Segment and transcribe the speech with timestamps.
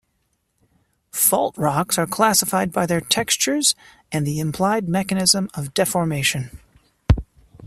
[1.11, 3.75] Fault rocks are classified by their textures
[4.11, 6.57] and the implied mechanism of deformation.